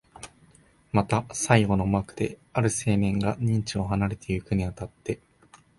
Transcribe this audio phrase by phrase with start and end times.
[0.91, 5.19] また最後の幕で、ある青年が任地を離れてゆくに当たって、